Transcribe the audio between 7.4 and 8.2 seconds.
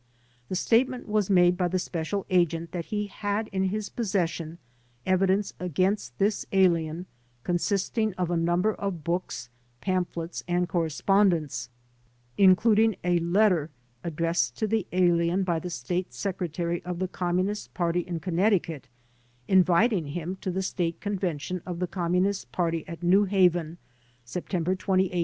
consisting